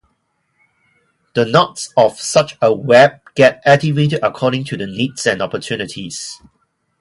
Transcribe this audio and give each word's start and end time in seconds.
The 1.35 1.45
"knots" 1.45 1.93
of 1.95 2.19
such 2.19 2.57
a 2.59 2.73
web 2.73 3.21
get 3.35 3.61
activated 3.65 4.21
according 4.23 4.63
to 4.63 4.77
the 4.77 4.87
needs 4.87 5.27
and 5.27 5.43
opportunities. 5.43 6.41